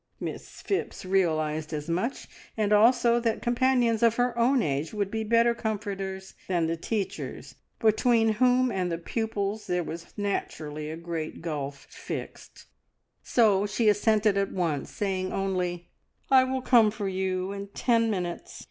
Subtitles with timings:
[0.19, 5.23] Miss Phipps realised as much, and also that companions of her own age would be
[5.23, 11.43] better comforters than the teachers, between whom and the pupils there was naturally a great
[11.43, 12.65] gulf fixed;
[13.21, 15.91] so she assented at once, saying only
[16.31, 18.59] "I will come for you in ten minutes.